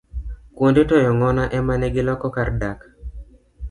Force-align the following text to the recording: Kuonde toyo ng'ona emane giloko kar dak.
Kuonde 0.55 0.81
toyo 0.89 1.09
ng'ona 1.17 1.43
emane 1.57 1.87
giloko 1.95 2.27
kar 2.35 2.49
dak. 2.61 2.79